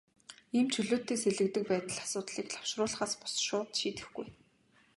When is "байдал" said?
1.69-1.99